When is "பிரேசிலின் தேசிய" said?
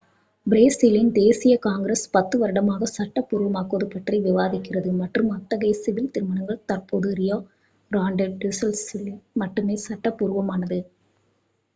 0.47-1.55